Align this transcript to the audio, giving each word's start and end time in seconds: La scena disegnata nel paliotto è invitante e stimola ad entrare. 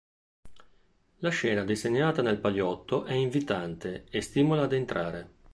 La 1.19 1.29
scena 1.29 1.63
disegnata 1.63 2.23
nel 2.23 2.39
paliotto 2.39 3.05
è 3.05 3.13
invitante 3.13 4.07
e 4.09 4.21
stimola 4.21 4.63
ad 4.63 4.73
entrare. 4.73 5.31